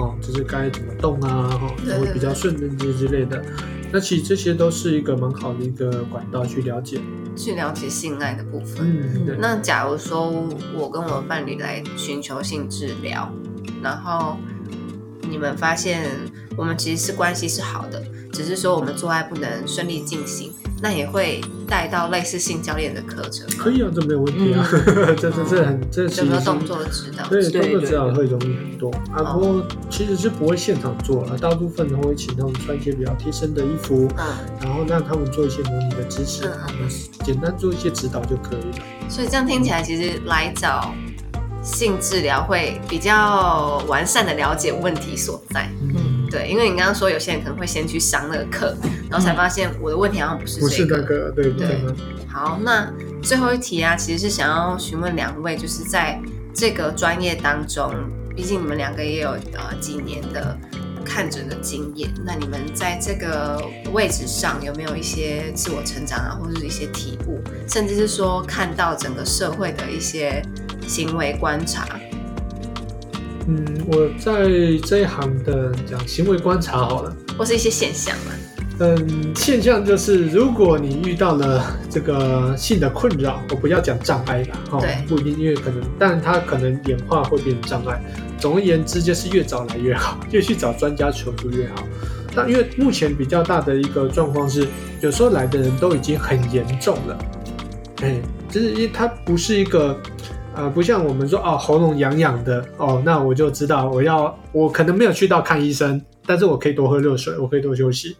[0.00, 3.44] 哦，就是该怎么动啊，哈，才会比较顺这些之类的。
[3.92, 7.00] 那其实这些都是一个蛮好的一个管道去了解。
[7.36, 8.86] 去了解性爱的部分。
[9.26, 10.30] 嗯，那假如说
[10.76, 13.30] 我跟我伴侣来寻求性治疗，
[13.82, 14.36] 然后
[15.28, 16.08] 你们发现
[16.56, 20.52] 我们其实是关系是好的，只是说我们做爱不能顺利进行。
[20.82, 24.66] 那也会带到类似性教练的课程，可以啊，这没有问题啊，
[25.20, 29.22] 这这这很这其实动作指导，对动作指导会容易很多啊。
[29.32, 34.08] 不过其实是不会现场做了，大部分都会请他们穿一些比较贴身的衣服，
[34.62, 36.50] 然后让他们做一些模拟的姿势，
[37.24, 38.84] 简单做一些指导就可以了。
[39.08, 40.94] 所以这样听起来，其实来找
[41.62, 45.68] 性治疗会比较完善的了解问题所在。
[46.30, 48.76] 对，因为你刚刚说有些人可能会先去上那个课，
[49.10, 51.84] 然后才发现我的问题好像不是这个，对对。
[52.28, 52.88] 好，那
[53.20, 56.20] 最后一题啊，其实是想要询问两位，就是在
[56.54, 57.92] 这个专业当中，
[58.36, 60.56] 毕竟你们两个也有呃几年的
[61.04, 63.60] 看诊的经验，那你们在这个
[63.92, 70.40] 位置上有没有一些自我成长啊，或者是一些体悟，甚至是说看到整个社会的一些
[70.86, 71.88] 行为观察？
[73.50, 74.44] 嗯，我在
[74.86, 78.32] 这一行的讲行为观察好了，或是一些现象嘛。
[78.78, 88.00] 嗯，现象就是，如果你遇到了这个性的困扰，我不要讲障碍了，哈，不一定，因为可能，但它可能演化会变成障碍。
[88.38, 91.82] 总而言之，就是越早来越好， 越去找专家求助越好。
[92.36, 94.64] 但因为目前比较大的一个状况是，
[95.00, 97.18] 有时候来的人都已经很严重了，
[98.02, 99.98] 哎，就是因为它不是一个。
[100.60, 108.14] 呃，不像我们说哦，喉咙痒痒的哦，那我就知道我要，我可能没有去到看医生，但是我可以多喝热水，我可以多休息。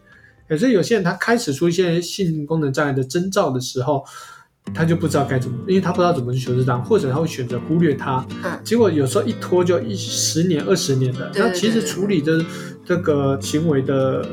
[0.48, 4.03] 可是有些人他开始出现性功能障碍的征兆的时候，
[4.72, 8.24] 他就不知道该怎么，因为他不知道怎么去求治他，或者他会选择忽略它。
[8.42, 8.59] 嗯。
[8.64, 12.42] 结果有时候一拖就一十年、二十年的，那其实处理的
[12.87, 14.26] 这个行为的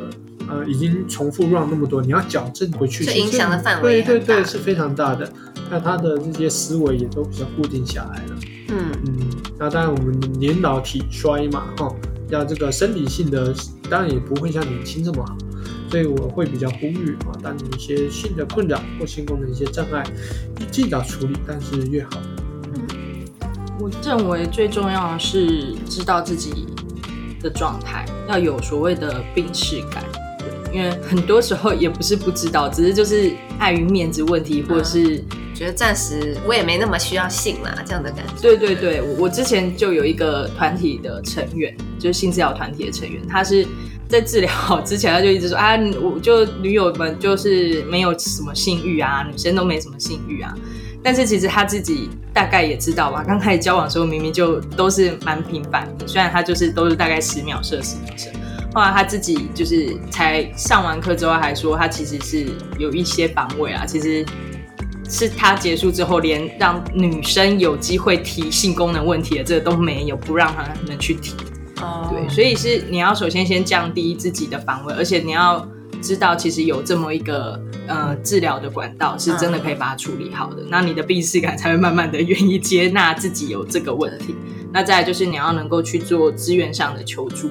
[0.50, 5.30] 呃，已经重复 run 那么多，你要矫正回去，影响的范围对对对是非常大的。
[5.69, 8.36] 那他的这些思维也都比较固定下来了。
[8.69, 9.19] 嗯嗯，
[9.58, 11.93] 那当然我们年老体衰嘛，哈，
[12.30, 13.53] 要这个生理性的，
[13.89, 15.38] 当然也不会像年轻这么好。
[15.89, 20.03] 所以我会比较呼吁啊，当你一些性的困扰或性功能一些障碍，
[20.69, 22.10] 尽早处理，但是越好。
[22.73, 23.25] 嗯，
[23.80, 26.67] 我认为最重要的是知道自己
[27.41, 30.03] 的状态，要有所谓的病视感。
[30.73, 38.34] 因为很多时候也不是不知道，只是就是碍于面子问题，或者是觉得暂时我也没那么需要性啦，这样的感觉。
[38.41, 43.65] 对对对，我我之前就有一个团体的成员，就是性治疗团体的成员，他是
[44.08, 50.53] 在治疗之前他就一直说啊，我就女友们就是没有什么性欲啊，女生都没什么性欲啊。
[51.03, 58.30] 但是其实他自己大概也知道吧，刚开始交往的时候明明就都是蛮频繁的，虽然他就是都是大概十秒射十秒射。
[58.77, 62.45] 后来他自己就是才上完课之后，还说他其实是
[62.77, 63.83] 有一些防卫啊。
[63.87, 64.23] 其实
[65.09, 71.33] 是他结束之后，连让女生有机会提性功能问题的这个都没有，不让他们去提。
[71.81, 75.67] 哦，对，所以是你要首先先降低自己的防卫，而且你要
[75.99, 80.63] 知道，其实有这么一个呃治疗的管道，是真的可以把它处理好的。
[80.69, 84.36] 那你的病视感才会慢慢的愿意接纳自己有这个问题。
[84.71, 87.49] 那再来就是你要能够去做资源上的求助。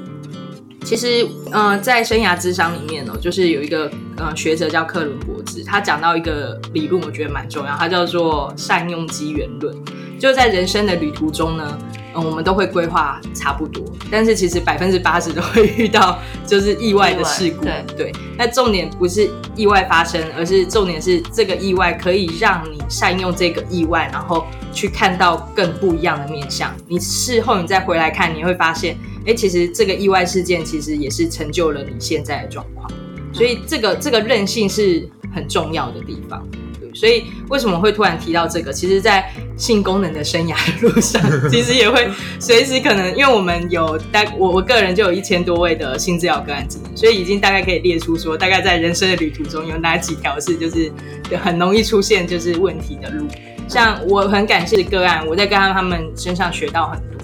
[0.86, 9.76] 其实，嗯，在生涯智商里面呢，就是有一个呃学者叫克伦伯兹，他讲到一个理论，我觉得蛮重要，他叫做善用机缘论。
[10.18, 11.78] 就在人生的旅途中呢，
[12.14, 17.64] 嗯，我们都会规划差不多，但是其实百分之八十都会遇到就是意外的事故。
[17.96, 26.74] 对，那重点不是意外发生，而是重点是这个意外可以让你善用这个意外，然后去看到更不一样的面相。
[26.88, 28.96] 你事后你再回来看，你会发现。
[29.26, 32.88] 哎，其实这个意外事件其实也是成就了你现在的状况，
[33.32, 36.46] 所以这个这个韧性是很重要的地方。
[36.96, 38.72] 对，所以为什么会突然提到这个？
[38.72, 50.90] 其实，在性功能的生涯路上， 其实也会随时可能，因为我们有大我我个人就有一千多位的性治疗个案经验，所以已经大概可以列出说，大概在人生的旅途中有哪几条是就是
[51.42, 53.26] 很容易出现就是问题的路。
[53.68, 57.16] 像我很感谢的个案，我在跟他们身上学到很多。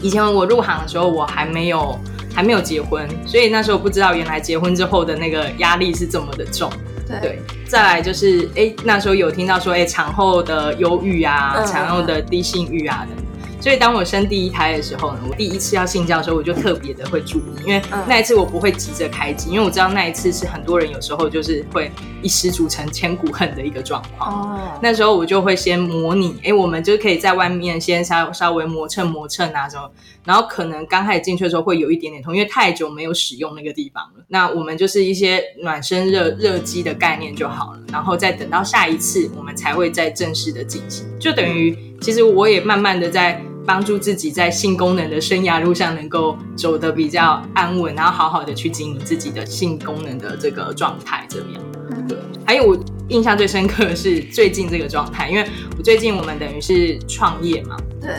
[0.00, 1.98] 以前我入行的时候，我还没有
[2.34, 6.70] 还没有结婚，所以那时候不知道原来结婚之后的那个压力是这么的重。
[7.08, 13.26] 对，再来就是，哎，那时候有听到说，哎，产后的忧郁啊，产后的低性欲啊等等。
[13.62, 21.88] 所以当我生第一胎的时候呢，我第一次要性交的时候，我就特别的会注意，因为那一次我不会急着开机，因为我知道那一次是很多人有时候就是会
[22.22, 24.32] 一失足成千古恨的一个状况。
[24.32, 29.88] 哦，那时候我就会先模拟，哎，我们就可以在外面先稍稍微磨蹭磨蹭啊什么，
[30.24, 34.24] 然后可能刚开始进去的时候会有一点点痛，因为太久没有使用那个地方了。
[34.26, 43.40] 那我们就是一些暖身热热机的概念就好了，然后再等到下一次我们才会再正式的进行，就等于其实我也慢慢的在。
[43.66, 52.06] 帮助自己在性功能的生涯路上能够走得比较安稳，然后好好的去经营自己的性功能的这个状态，这样。
[52.08, 52.18] 对。
[52.44, 52.76] 还有我
[53.08, 55.48] 印象最深刻的是最近这个状态，因为
[55.78, 58.10] 我最近我们等于是创业嘛，对，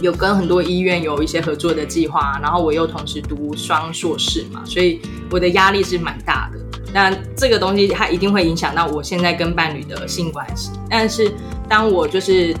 [0.00, 6.60] 有跟很多医院有一些合作的计划，然后我又同时读双硕士嘛，所以我的压力是蛮大的。
[6.92, 11.32] 那这个东西它一定会影响到我现在跟伴侣的性关系，但是
[11.68, 12.54] 当我就是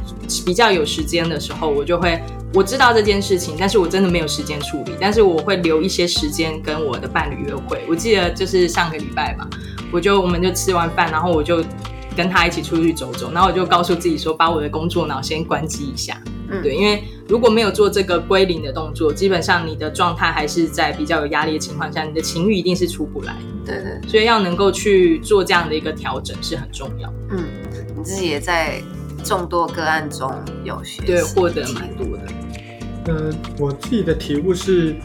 [0.44, 7.84] 比较有时间的时候，我就会我知道这件事情，但是我真的没有时间处理，但是我会留一些时间跟我的伴侣约会。
[7.88, 9.48] 我记得就是上个礼拜吧，
[9.92, 11.62] 我就我们就吃完饭，然后我就
[12.16, 16.16] 跟他一起出去走走，然后我就告诉自己说，把我的工作脑先关机一下。
[16.62, 23.36] 对，因为如果没有做这个归零的动作，基本上你的状态还是在比较有压力的情况下，你的情绪一定是出不来。
[23.64, 27.12] 对对，所以要能够去做这样的一个调整是很重要。
[27.30, 27.44] 嗯，
[27.96, 28.82] 你自己也在
[29.22, 30.30] 众多个案中
[30.64, 32.22] 有学，对，获得蛮多的。
[33.06, 34.96] 嗯，我自己的体悟是。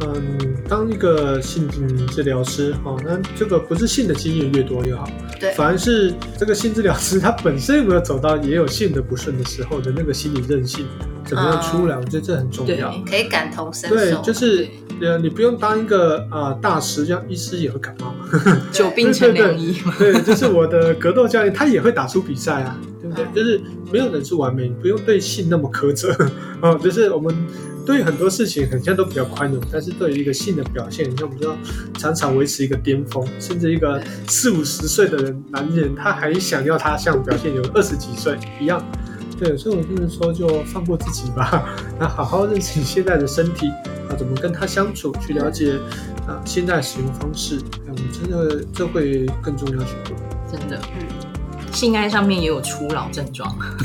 [0.00, 1.68] 嗯，当一个性
[2.08, 5.08] 治疗师，哈，那这个不是性的经验越多越好，
[5.40, 10.84] 对，反而是这个性治疗师他本身有没有走到也有性的不顺的时候的那个心理韧性
[11.24, 11.96] 怎么样出来？
[11.96, 13.96] 我觉得这很重要，可以感同身受。
[13.96, 14.68] 对，就是
[15.00, 18.14] 呃，你不用当一个啊大师，像医师也会感冒，
[18.72, 19.94] 久病成良医嘛。
[19.96, 23.26] 对，就是我的格斗教练，他也会打出比赛啊，对不对？
[23.32, 23.60] 就是
[23.92, 26.12] 没有人是完美，不用对性那么苛责
[26.60, 27.34] 啊， 就是我们。
[27.84, 31.56] 对很多事情，很像都比较宽容，但是对于一个性的表现，你像我们知道，
[31.98, 38.82] 常常维持一个巅峰，甚至一个四五十岁的人，男人他还想要他像表现有二十几岁一样，
[39.38, 41.64] 对，所以我就是说，就放过自己吧，
[42.00, 43.68] 那好好认识你现在的身体，
[44.08, 45.74] 啊，怎么跟他相处，去了解
[46.26, 50.16] 啊，现在使用方式，嗯，真的这会更重要许多，
[50.50, 51.23] 真的，嗯。
[51.74, 53.54] 性爱上面也有初老症状，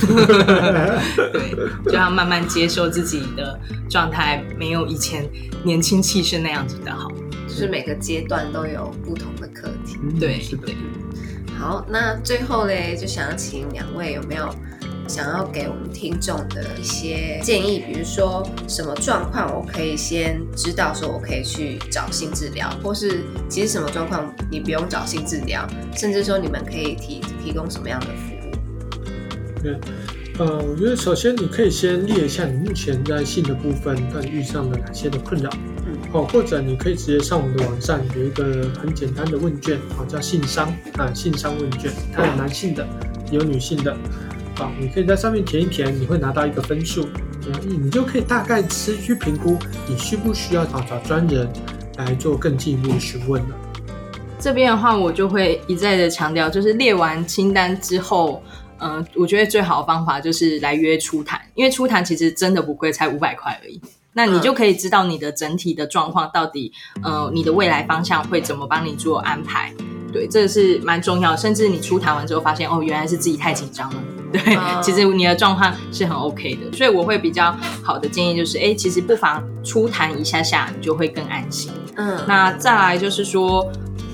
[1.33, 3.59] 对，就要慢慢接受自己的
[3.89, 5.27] 状态，没有以前
[5.63, 7.09] 年轻气盛那样子的好。
[7.47, 10.71] 就是每个阶段都有不同的课题，对，是的。
[11.57, 14.47] 好，那最后嘞，就想要请两位有没有？
[15.09, 29.63] 想要给我们听众的一些建议，比如说什么状况我可以先知道，说我可以去找性治疗，或是其实什么状况你不用找性治疗，甚至说你们可以提提供什么样的服务？
[29.63, 29.75] 对，
[30.37, 35.49] 呃，我觉得首先你可以先列一下你目前在性的部分，到底遇上了哪些的困扰，
[35.87, 42.87] 嗯，哦，或者你可以直接上我们的网站，有一个很简单的问卷，好，叫性商啊，性商问卷，它有男性的，
[43.31, 43.97] 有女性的。
[44.79, 47.07] 你可以在上面填一填，你会拿到一个分数，
[47.63, 49.57] 你你就可以大概持续评估
[49.87, 51.47] 你需不需要找找专人
[51.97, 53.55] 来做更进一步的询问了。
[54.39, 58.41] 这边的话，我就会一再的强调，就是列完清单之后，
[58.79, 63.81] 嗯，我觉得最好的方法就是来约初谈，因为初谈其实真的不贵，才五百块而已。
[64.13, 66.71] 那你就可以知道你的整体的状况到底，
[67.03, 69.73] 呃，你的未来方向会怎么帮你做安排。
[70.11, 71.35] 对，这是蛮重要。
[71.35, 73.97] 甚至你初谈完之后发现，哦，原来是自己太紧张了。
[74.31, 74.41] 对，
[74.81, 76.77] 其实你的状况是很 OK 的。
[76.77, 81.71] 所以我会比较好的建议就是，哎，其实不妨初谈一下下，你就会更安心。
[81.95, 83.69] 嗯，那再来就是说。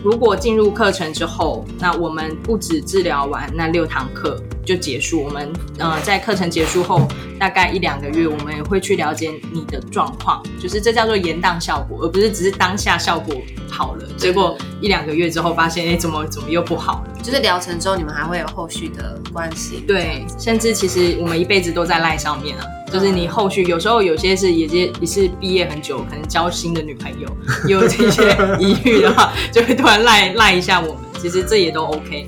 [0.05, 7.07] 如果进入课程之后，那我们不止治疗完那六堂课就结束，我们呃在课程结束后
[7.39, 13.33] 大概一两个月，我们也会去了解你的状况，就是这叫做延宕效果，而不是只是当下效果
[13.67, 17.23] 好了，结果一两个月之后发现，哎，怎么怎么又不好了？
[17.23, 19.83] 就是疗程之后你们还会有后续的关系？
[19.87, 22.63] 对，甚至其实我们一辈子都在赖上面啊。
[22.95, 27.27] 就是你后续有时候有些是也是也是毕业很久，可能交新的女朋友，
[27.67, 30.97] 有这些疑虑的话， 就会突然赖赖一下我们。
[31.19, 32.25] 其实这也都 OK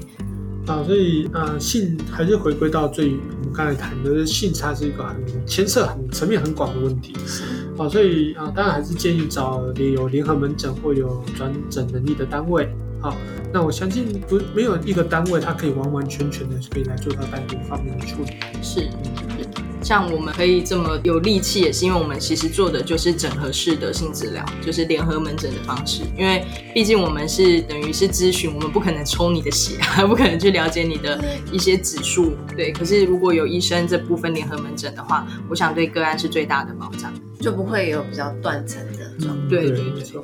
[0.65, 5.15] 啊，所以呃，性还是回归到最我们刚才谈的性差是一个很
[5.45, 7.13] 牵涉很层面很广的问题
[7.77, 12.67] 啊，所以啊，当然还是建议找有联合门诊或有转诊能力的单位
[12.99, 13.15] 好。
[13.53, 18.31] 那我相信不没有一个单位它可以完完全全的可以来做到单独方面的处理。
[18.61, 18.89] 是。
[19.87, 26.01] 像我们可以这么有力气，也是因为我们其实做的就是整合式的性治疗，就是联合门诊的方式。
[26.17, 31.17] 因为毕竟我们是等于是咨询，我们不可能抽你的血，不可能去了解你的
[31.53, 32.33] 一些指数。
[32.53, 39.47] 对，可是如果有医生这部分联合门诊的话，我想对个案是最大的保障，就不会有比较断层的状况。
[39.47, 40.21] 对对，没错。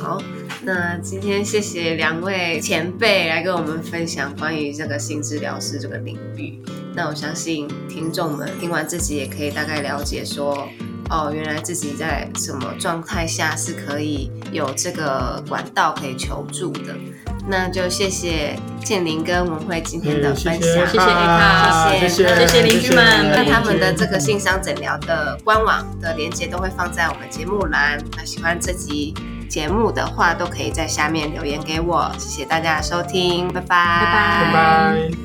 [0.00, 0.18] 好，
[0.62, 6.58] 那今天谢谢两位前辈来跟我们分享关于这个性治疗师这个领域。
[6.94, 10.68] 那我相信听众们听完自己也可以大概了解说，
[11.10, 16.94] 哦，原来自己在什么状态下是可以有这个管道可以求助的。
[17.46, 23.04] 那就谢谢建林跟文慧今天的分享，谢谢他，谢谢谢谢邻居们。
[23.30, 28.02] 那他们的这个性商诊疗的官网的链接都会放在我们节目栏。
[28.16, 29.12] 那喜欢这集
[29.46, 32.10] 节目的话，都可以在下面留言给我。
[32.18, 35.23] 谢谢大家的收听，拜拜，拜拜。